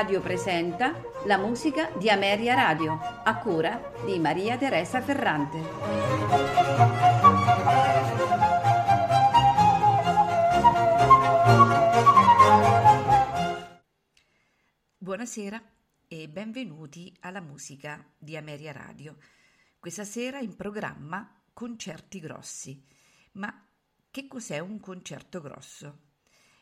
[0.00, 5.60] Radio presenta la musica di Ameria Radio, a cura di Maria Teresa Ferrante.
[14.96, 15.62] Buonasera
[16.08, 19.18] e benvenuti alla musica di Ameria Radio.
[19.78, 22.82] Questa sera in programma Concerti Grossi.
[23.32, 23.68] Ma
[24.10, 26.08] che cos'è un concerto grosso?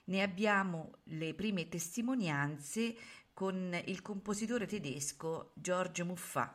[0.06, 2.96] Ne abbiamo le prime testimonianze
[3.38, 6.52] con il compositore tedesco George Muffat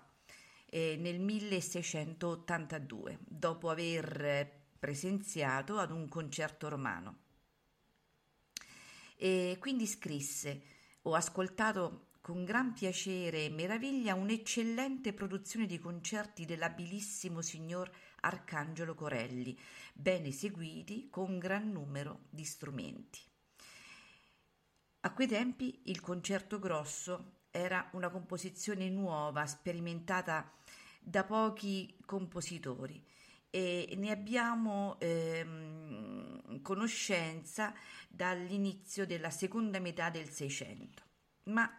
[0.66, 7.20] eh, nel 1682, dopo aver presenziato ad un concerto romano.
[9.16, 10.64] E quindi scrisse:
[11.04, 19.58] Ho ascoltato con gran piacere e meraviglia un'eccellente produzione di concerti dell'abilissimo signor Arcangelo Corelli,
[19.94, 23.32] ben eseguiti con gran numero di strumenti.
[25.06, 30.50] A quei tempi il concerto grosso era una composizione nuova, sperimentata
[31.02, 33.06] da pochi compositori
[33.50, 37.74] e ne abbiamo ehm, conoscenza
[38.08, 41.04] dall'inizio della seconda metà del Seicento.
[41.44, 41.70] Ma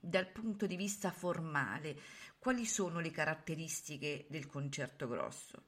[0.00, 1.94] dal punto di vista formale,
[2.38, 5.64] quali sono le caratteristiche del concerto grosso?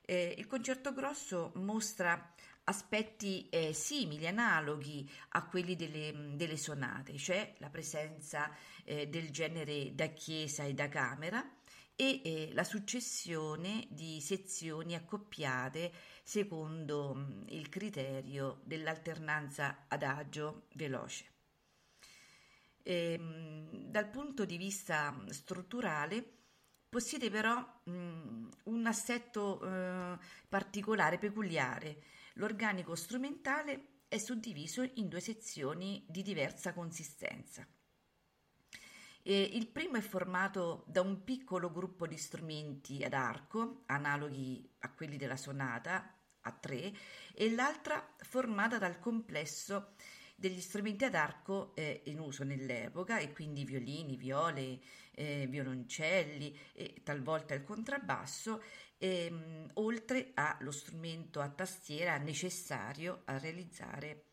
[0.00, 7.54] Eh, il concerto grosso mostra aspetti eh, simili, analoghi a quelli delle, delle, sonate, cioè
[7.58, 8.50] la presenza
[8.84, 11.44] eh, del genere da chiesa e da camera
[11.94, 21.30] e eh, la successione di sezioni accoppiate secondo mh, il criterio dell'alternanza adagio-veloce.
[22.84, 26.24] Ehm, dal punto di vista strutturale,
[26.88, 30.18] possiede però mh, un assetto eh,
[30.48, 32.02] particolare, peculiare,
[32.34, 37.66] L'organico strumentale è suddiviso in due sezioni di diversa consistenza.
[39.24, 44.92] E il primo è formato da un piccolo gruppo di strumenti ad arco, analoghi a
[44.92, 46.92] quelli della sonata a tre,
[47.32, 49.94] e l'altra formata dal complesso
[50.34, 54.80] degli strumenti ad arco eh, in uso nell'epoca, e quindi violini, viole,
[55.12, 58.60] eh, violoncelli e talvolta il contrabbasso,
[59.02, 64.24] ehm, oltre allo strumento a tastiera necessario a realizzare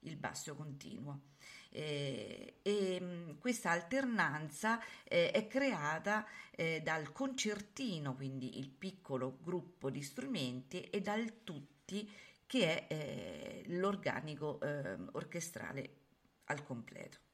[0.00, 1.22] il basso continuo.
[1.70, 9.90] Eh, e mm, questa alternanza eh, è creata eh, dal concertino, quindi il piccolo gruppo
[9.90, 12.10] di strumenti, e dal tutti,
[12.46, 15.96] che è eh, l'organico ehm, orchestrale
[16.44, 17.27] al completo.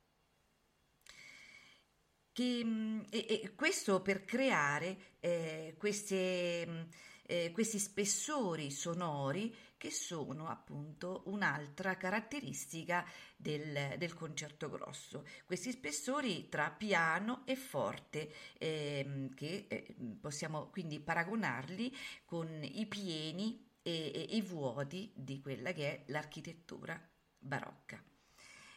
[2.34, 6.88] Che, e, e questo per creare eh, queste,
[7.26, 13.06] eh, questi spessori sonori che sono appunto un'altra caratteristica
[13.36, 15.24] del, del, concerto grosso.
[15.44, 21.94] Questi spessori tra piano e forte ehm, che eh, possiamo quindi paragonarli
[22.24, 27.00] con i pieni e, e, i vuoti di quella che è l'architettura
[27.38, 28.02] barocca.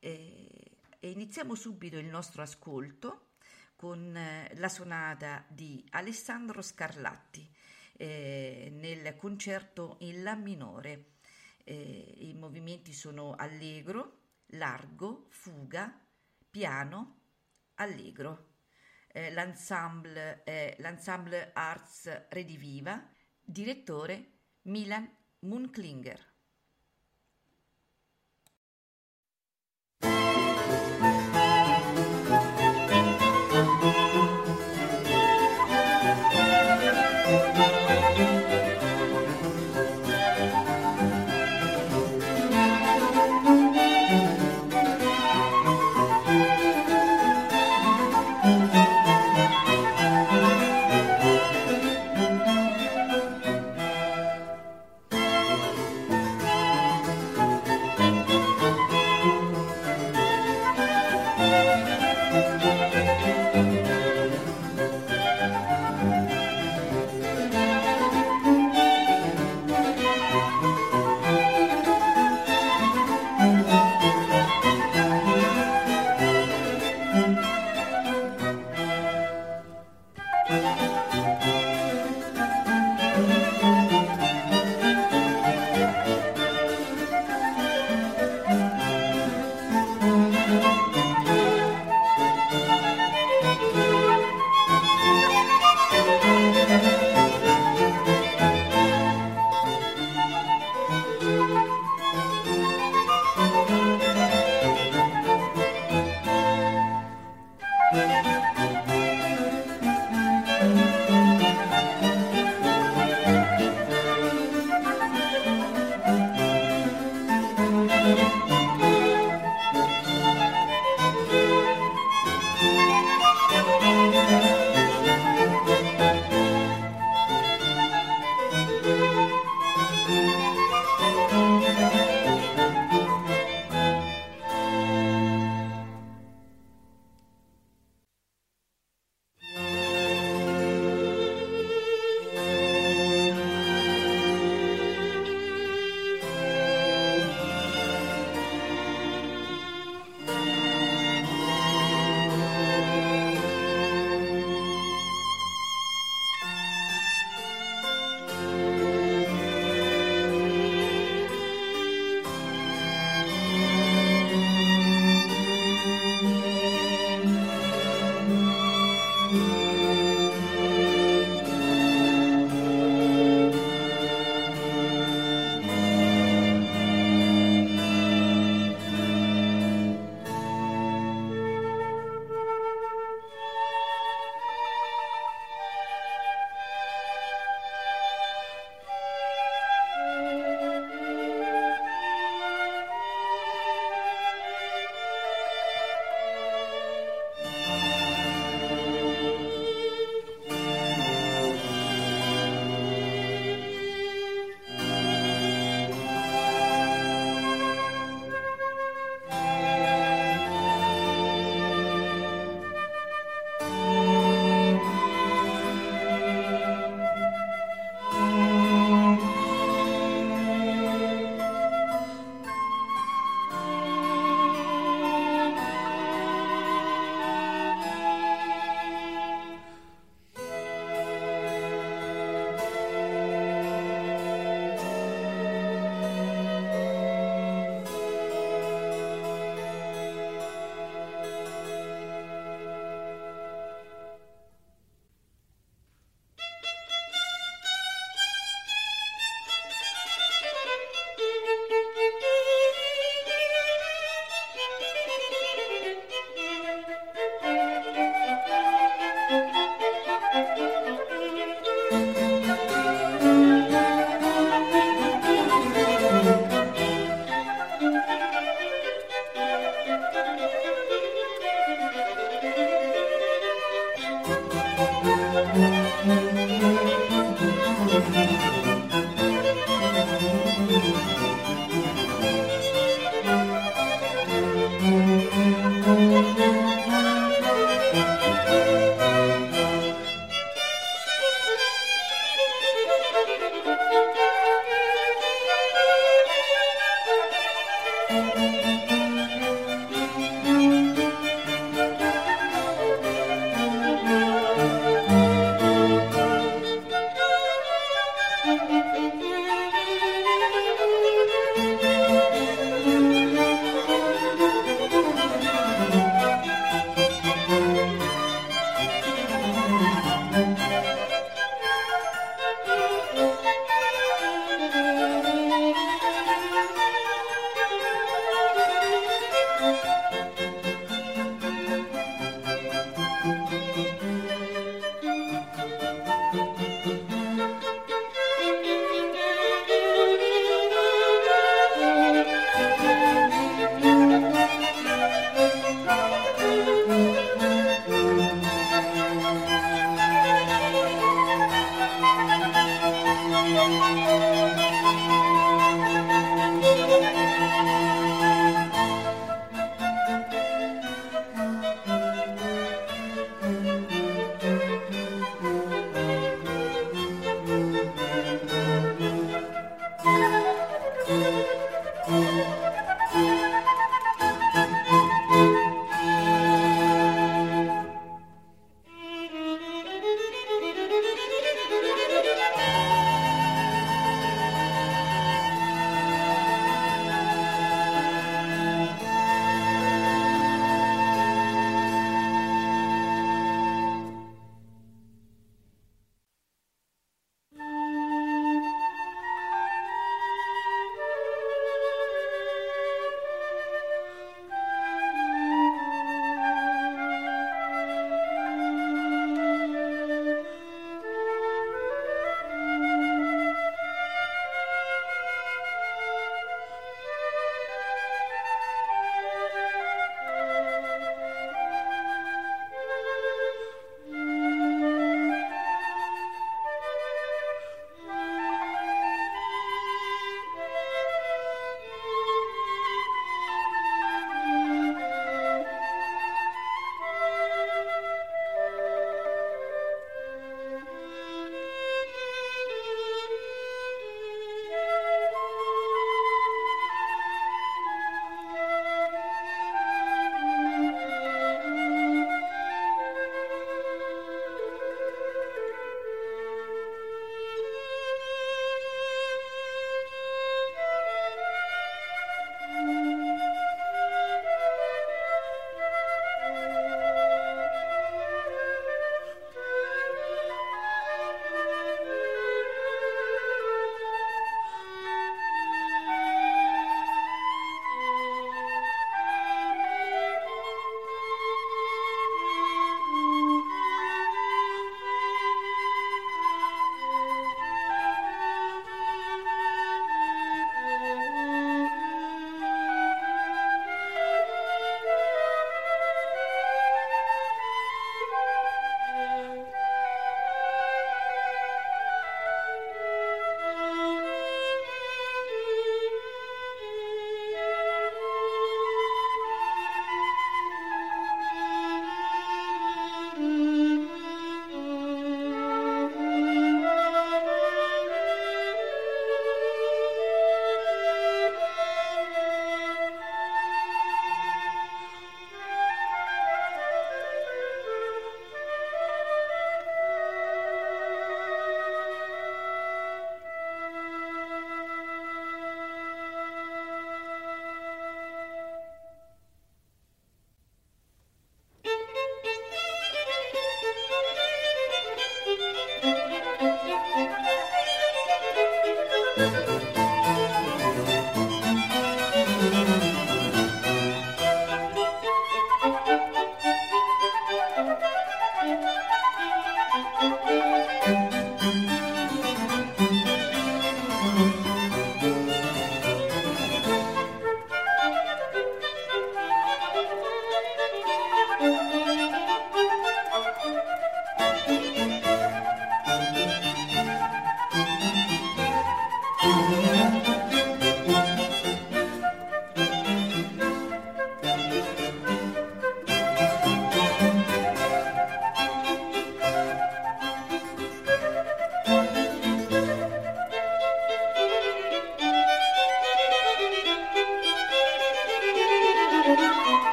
[0.00, 3.27] E iniziamo subito il nostro ascolto
[3.78, 7.48] con eh, la sonata di Alessandro Scarlatti
[7.92, 11.12] eh, nel concerto in La minore.
[11.62, 15.96] Eh, I movimenti sono allegro, largo, fuga,
[16.50, 17.20] piano,
[17.74, 18.54] allegro.
[19.12, 23.08] Eh, l'ensemble, eh, l'ensemble Arts Rediviva,
[23.40, 25.08] direttore Milan
[25.40, 26.37] Munklinger.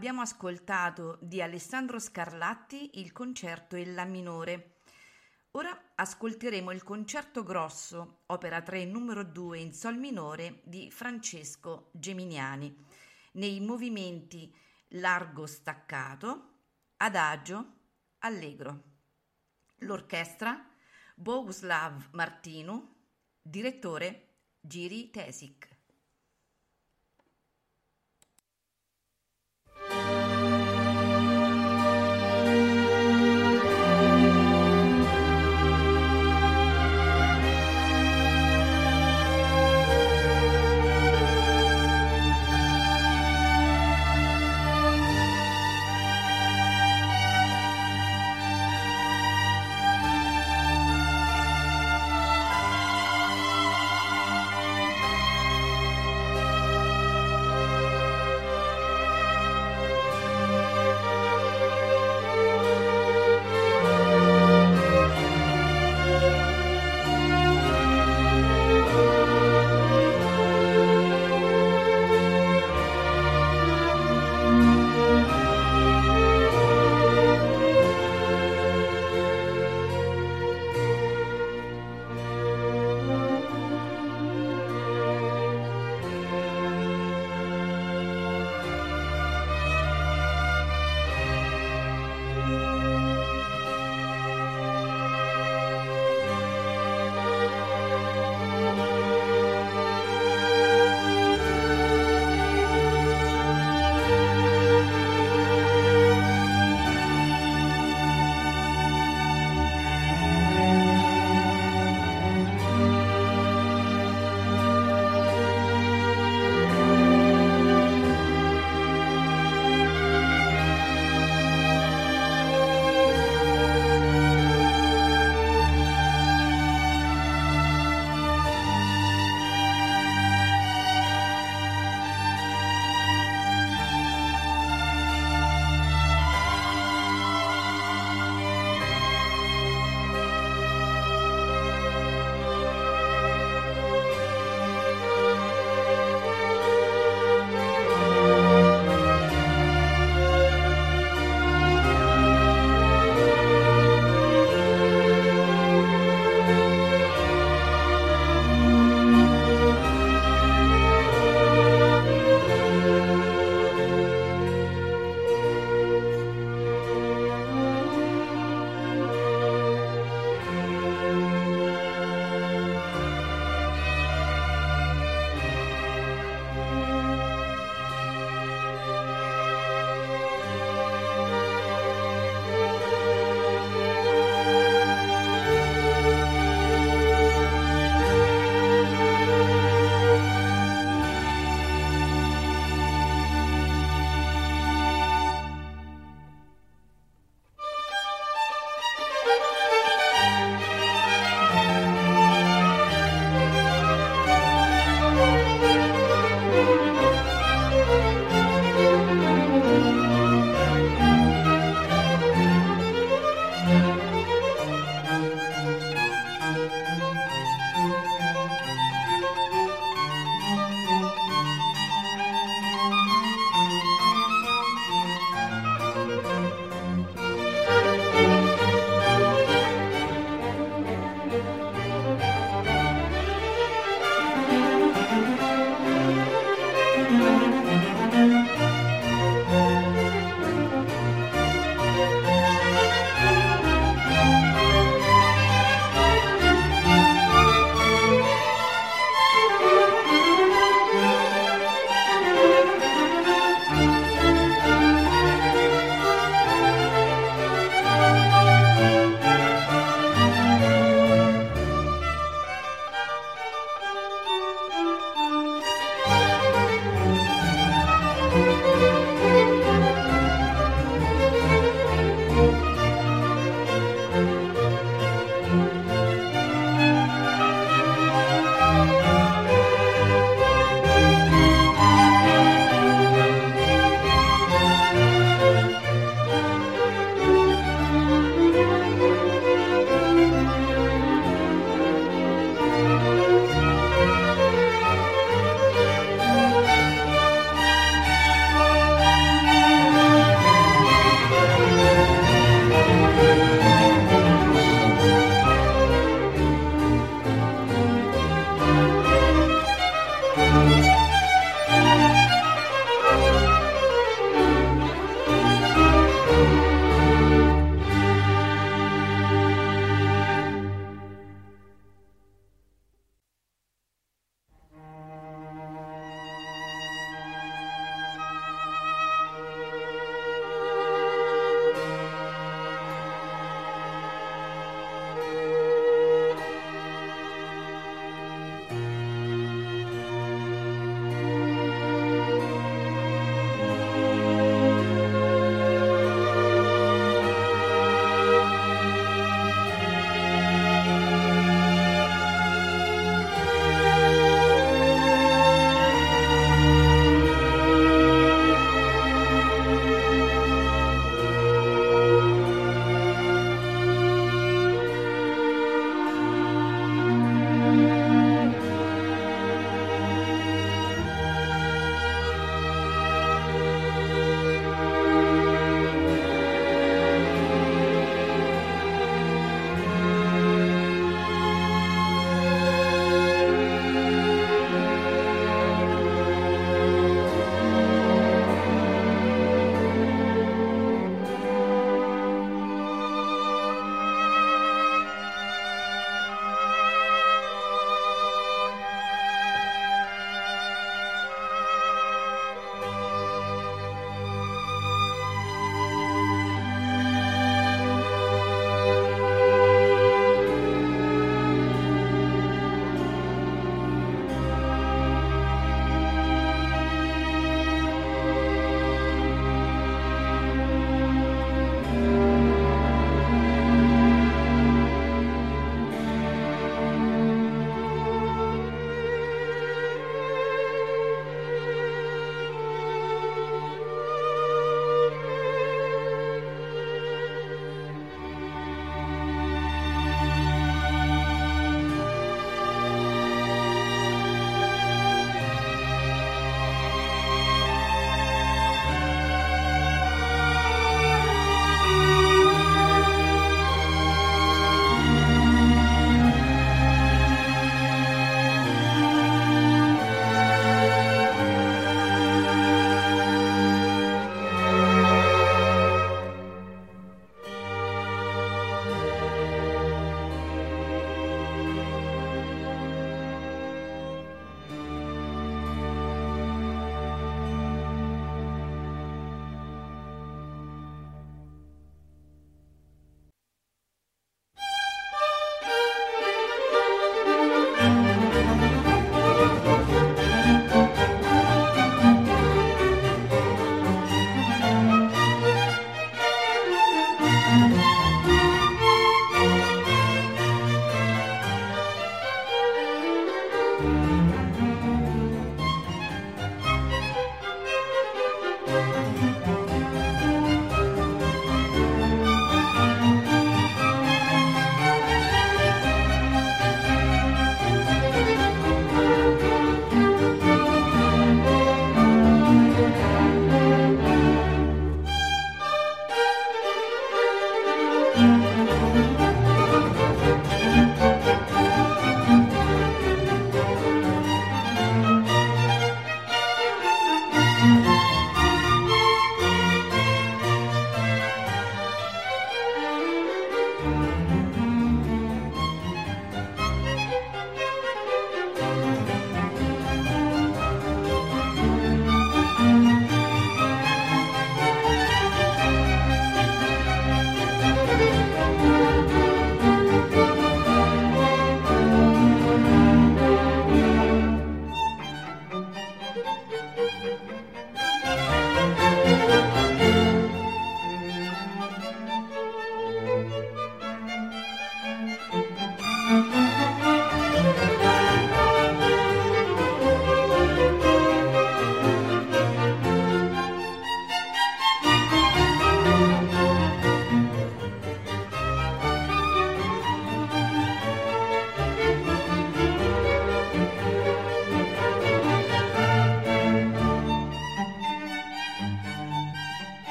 [0.00, 4.78] Abbiamo ascoltato di Alessandro Scarlatti il concerto in La minore.
[5.50, 12.74] Ora ascolteremo il concerto grosso, opera 3 numero 2 in sol minore di Francesco Geminiani,
[13.32, 14.50] nei movimenti
[14.92, 16.60] largo staccato,
[16.96, 17.80] adagio,
[18.20, 18.84] allegro.
[19.80, 20.66] L'orchestra
[21.14, 23.04] Boguslav Martinu,
[23.42, 25.69] direttore Giri Tesic.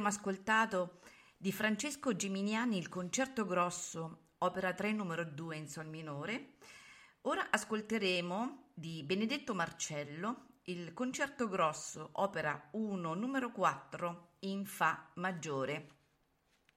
[0.00, 1.00] Abbiamo ascoltato
[1.36, 6.54] di Francesco Gimignani il concerto grosso, opera 3 numero 2 in sol minore.
[7.24, 15.96] Ora ascolteremo di Benedetto Marcello il concerto grosso, opera 1 numero 4 in fa maggiore,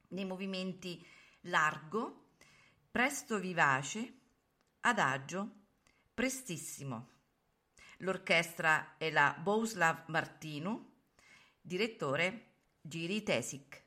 [0.10, 1.02] nei movimenti
[1.44, 2.32] largo,
[2.92, 4.20] presto vivace,
[4.82, 5.68] adagio,
[6.14, 7.12] prestissimo.
[8.00, 10.92] L'orchestra è la Bohuslav Martinu,
[11.62, 12.48] direttore
[12.86, 13.84] Giri Tesic.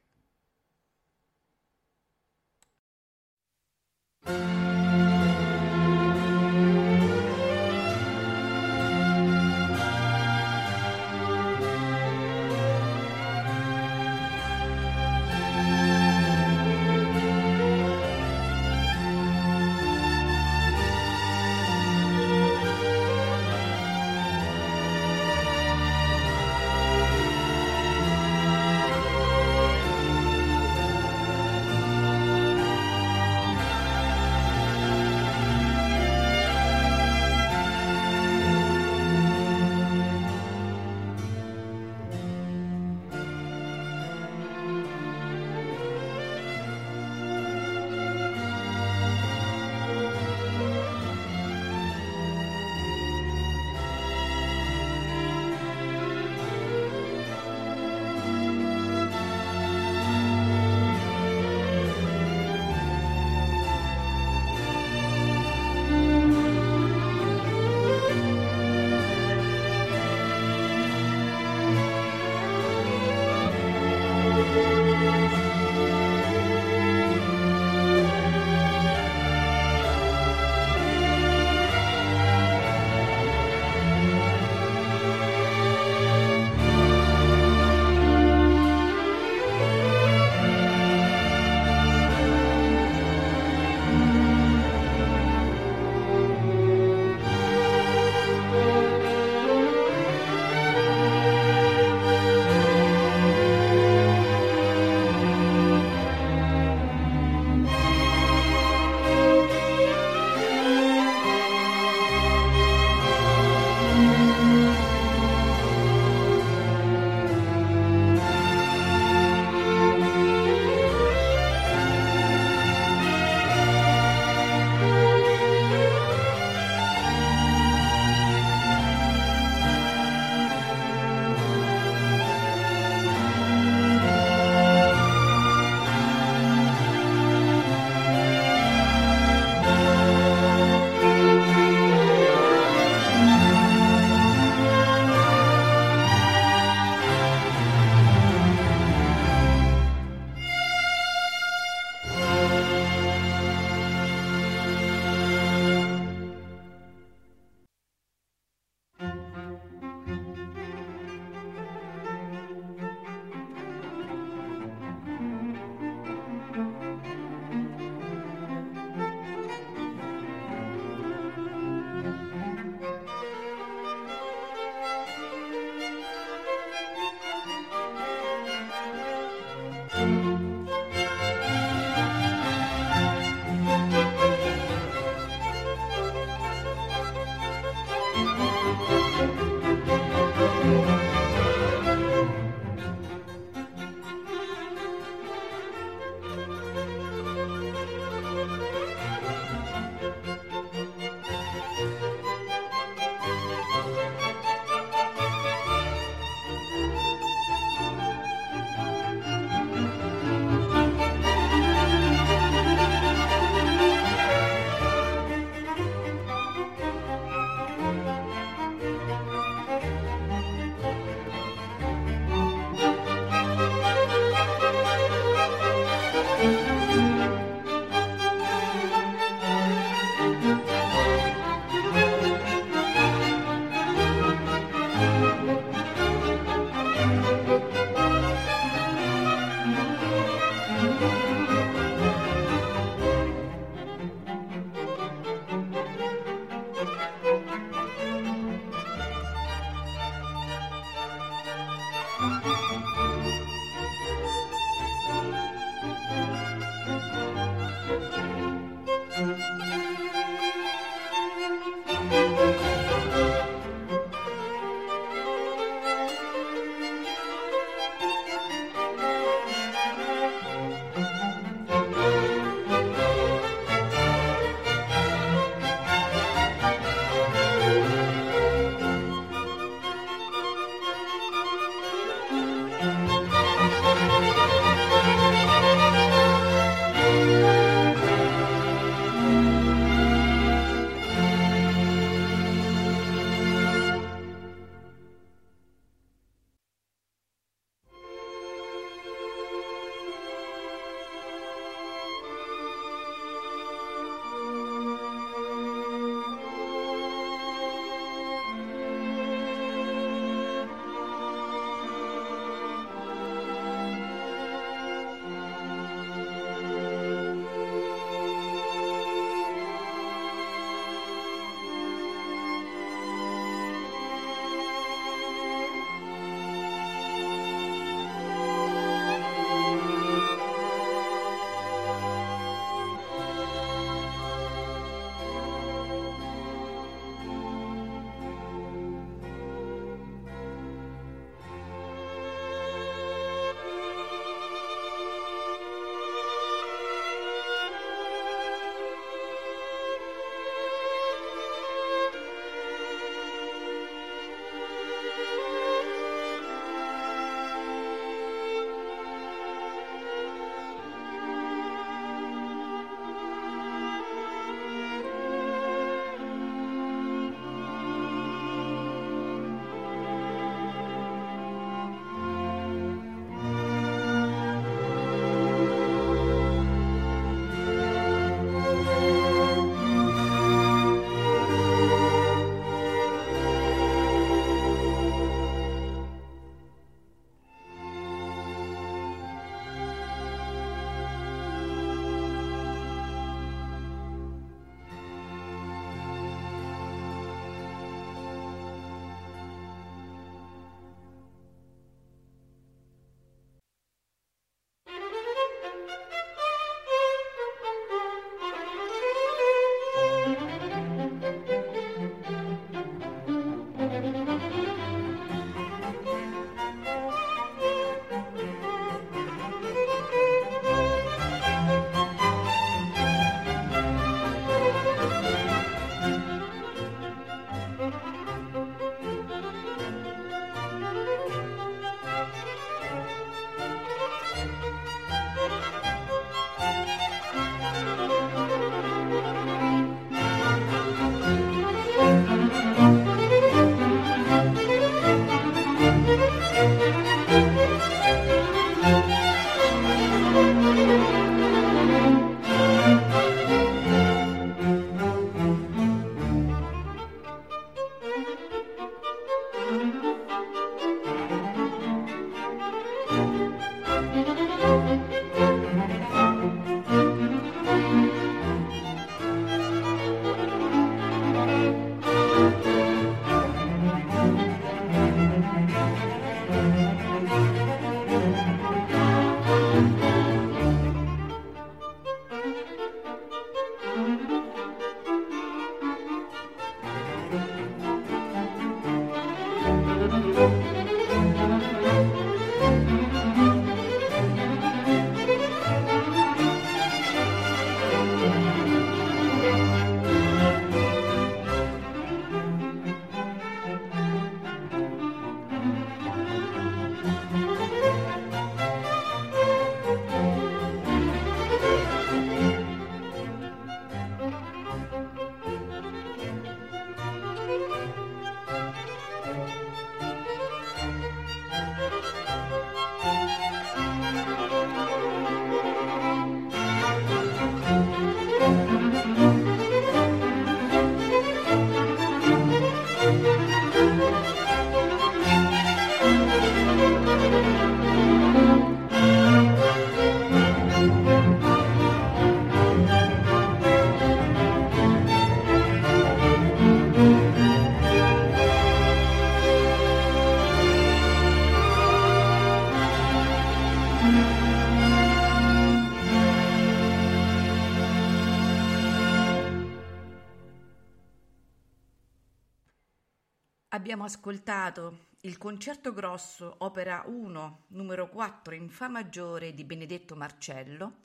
[563.87, 571.05] Abbiamo ascoltato il concerto grosso, opera 1, numero 4 in Fa maggiore di Benedetto Marcello.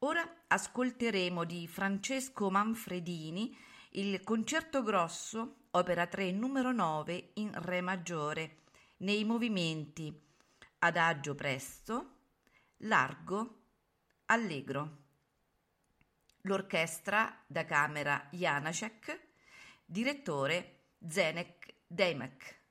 [0.00, 3.56] Ora ascolteremo di Francesco Manfredini
[3.92, 8.56] il concerto grosso, opera 3, numero 9 in Re maggiore,
[8.98, 10.14] nei movimenti
[10.80, 12.16] adagio presto,
[12.80, 13.60] largo,
[14.26, 14.98] allegro.
[16.42, 19.28] L'orchestra da camera Janacek,
[19.86, 22.62] direttore Zenek demek.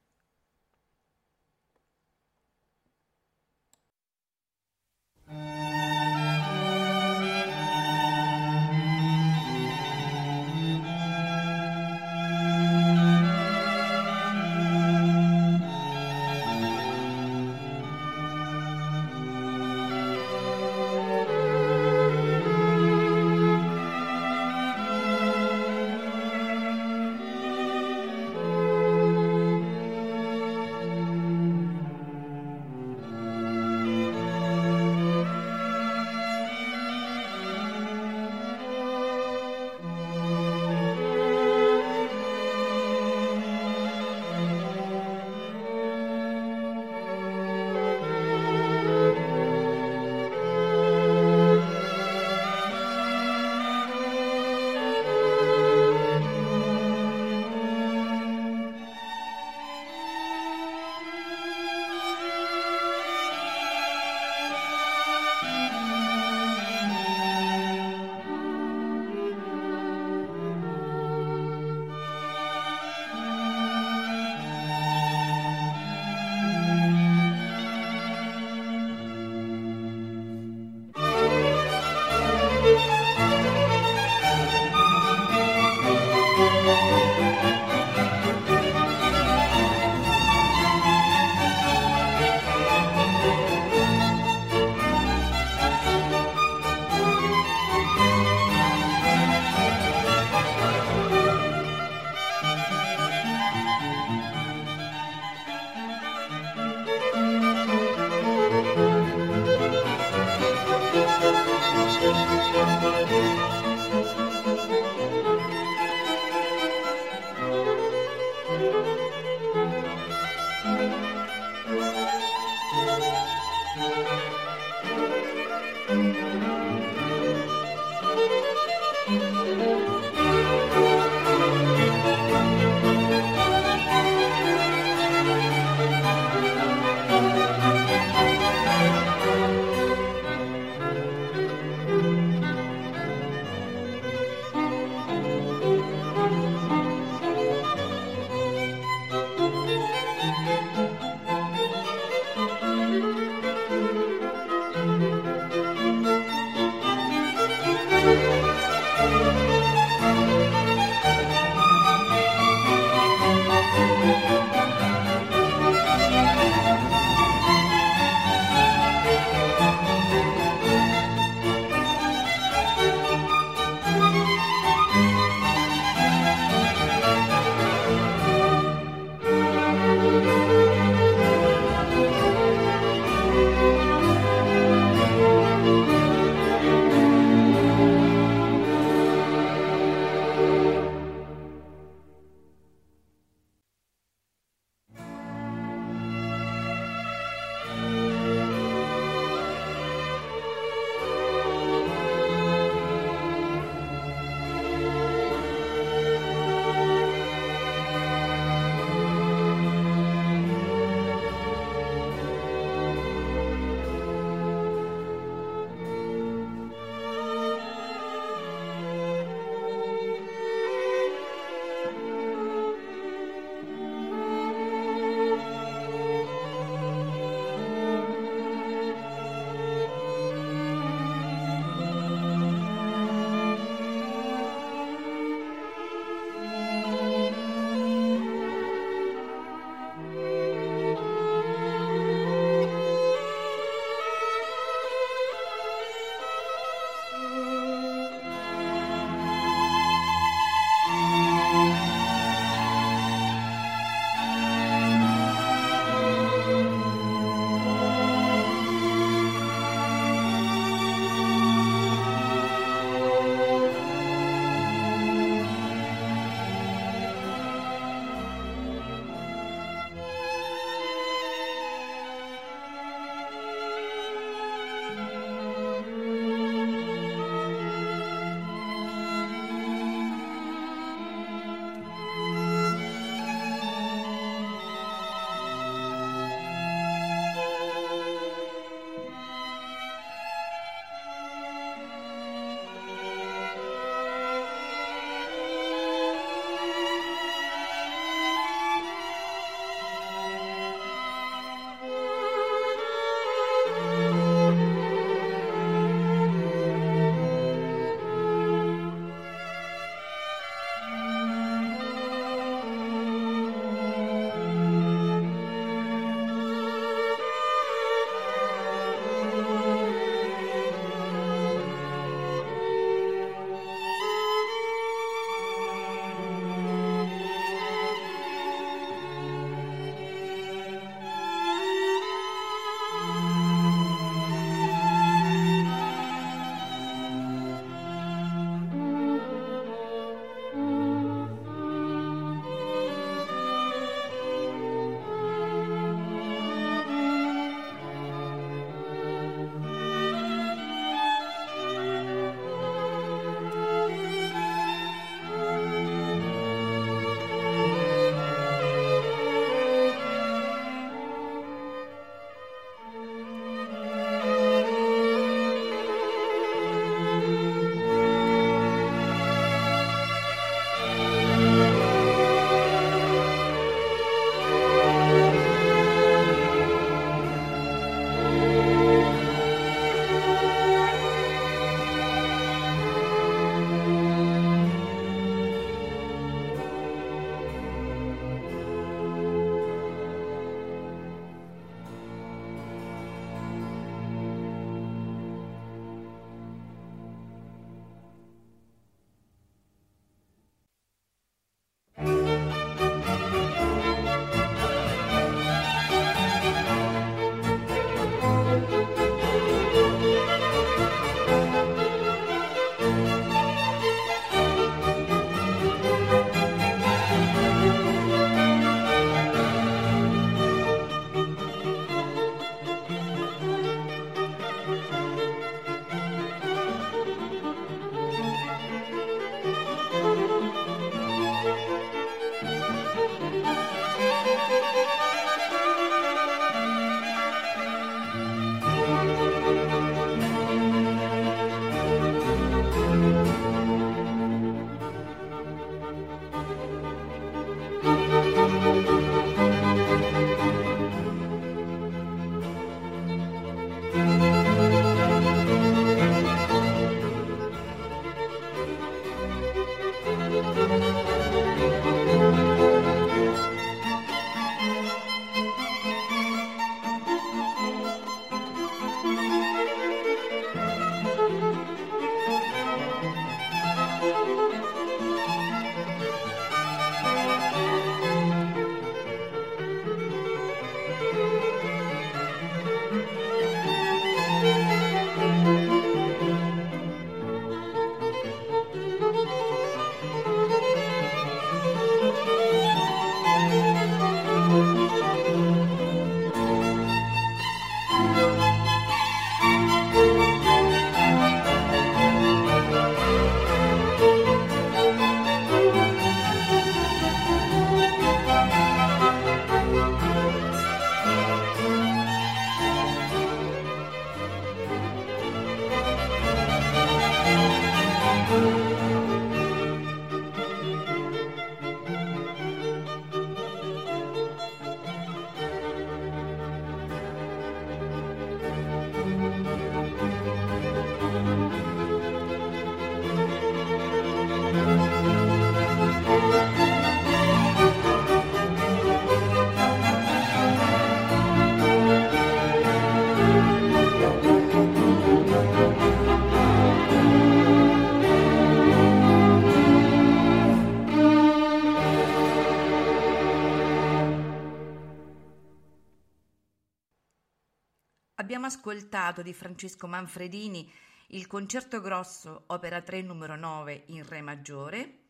[558.41, 560.67] Abbiamo ascoltato di Francesco Manfredini
[561.09, 565.09] il concerto grosso opera 3 numero 9 in re maggiore.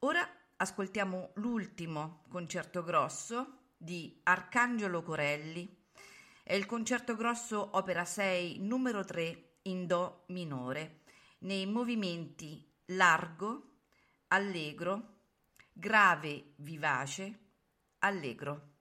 [0.00, 0.24] Ora
[0.56, 5.88] ascoltiamo l'ultimo concerto grosso di Arcangelo Corelli.
[6.44, 11.00] È il concerto grosso opera 6 numero 3 in do minore
[11.38, 13.78] nei movimenti largo,
[14.28, 15.16] allegro,
[15.72, 17.40] grave, vivace,
[17.98, 18.74] allegro.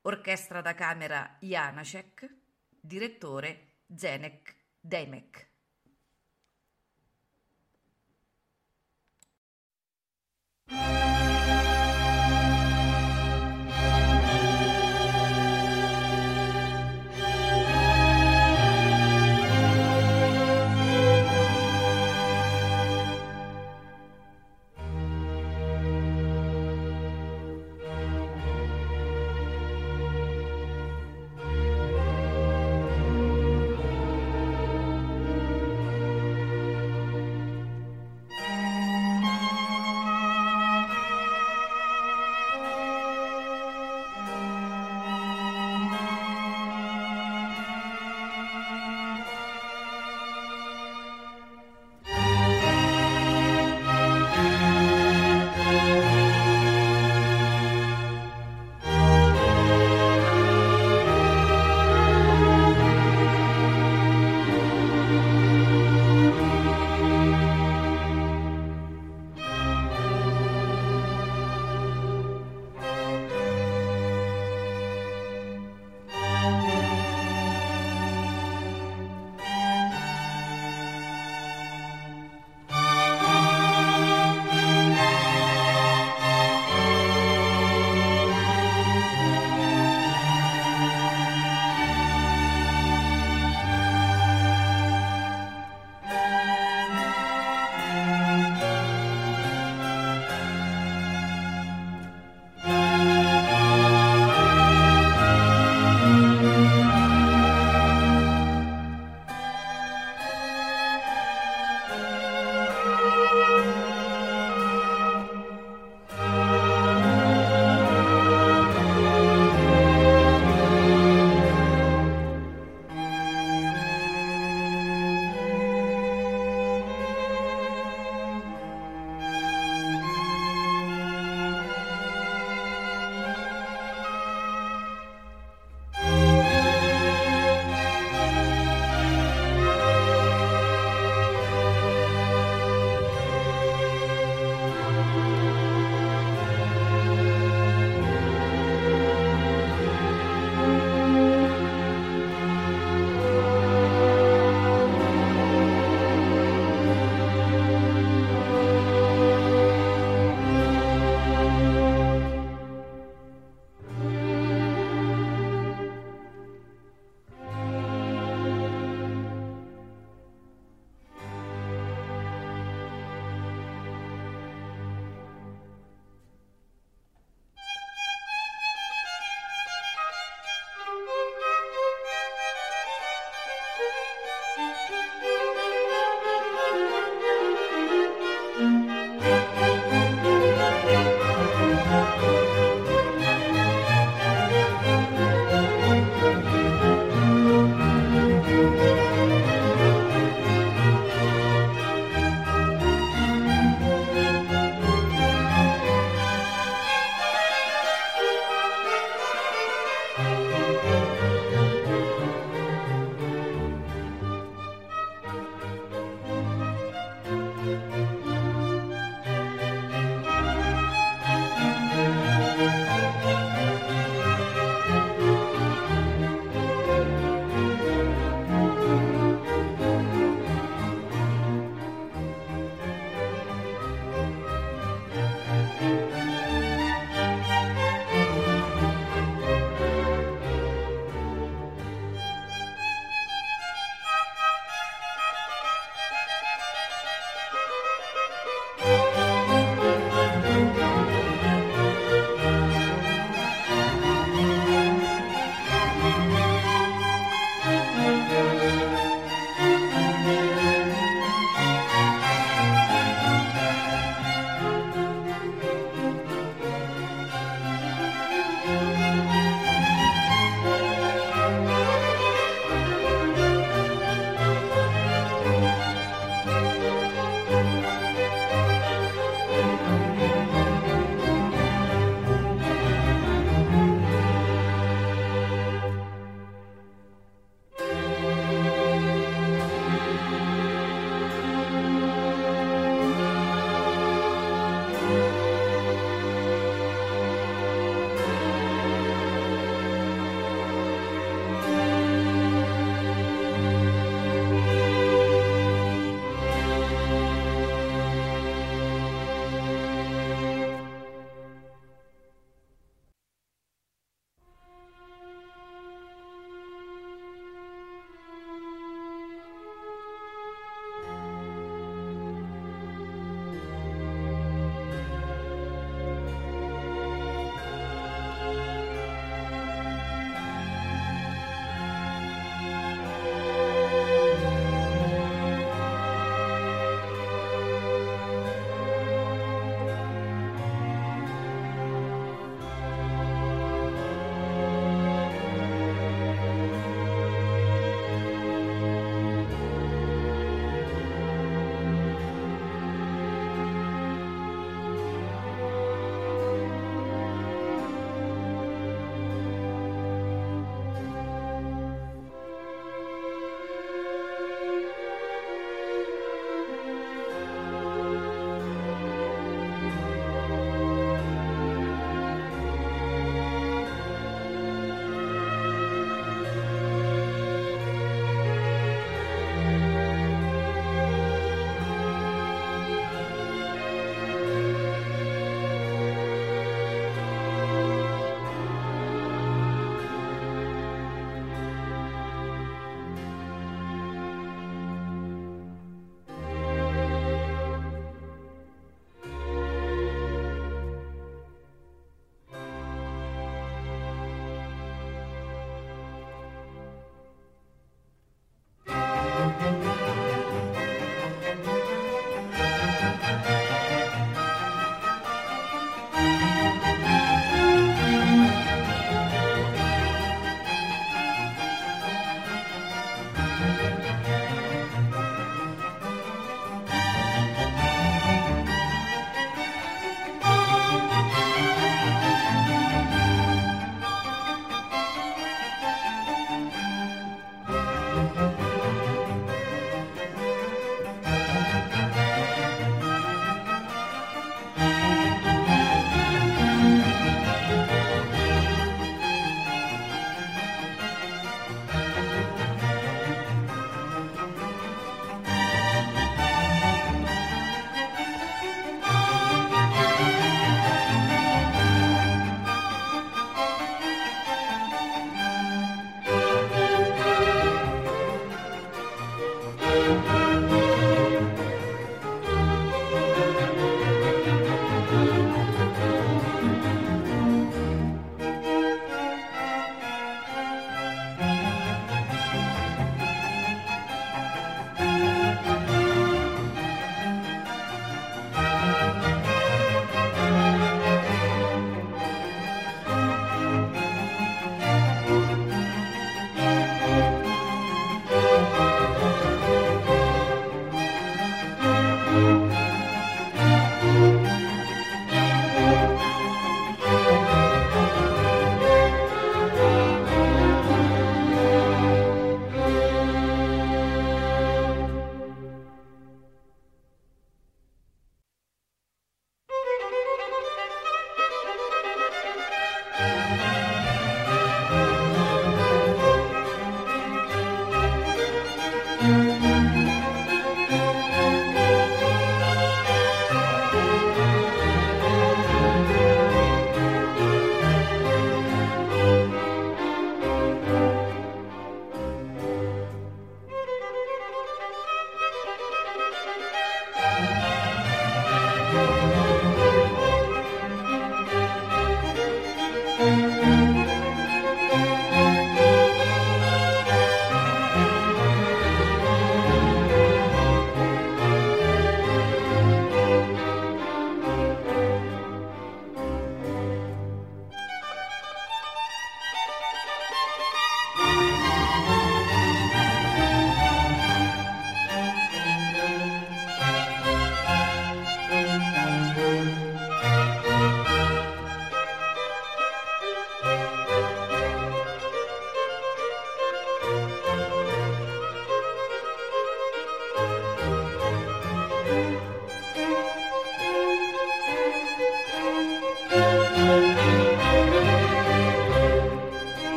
[0.00, 2.44] Orchestra da camera Janacek,
[2.90, 3.56] direttore
[3.96, 5.45] Zenek Demek.